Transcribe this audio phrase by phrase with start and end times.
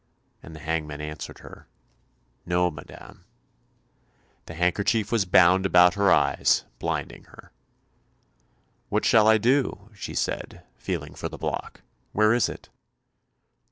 [0.41, 1.67] "And the hangman answered her,
[2.43, 3.23] "'No, madame.'"
[4.47, 7.51] The handkerchief was bound about her eyes, blinding her.
[8.89, 11.83] "What shall I do?" she said, feeling for the block.
[12.13, 12.69] "Where is it?"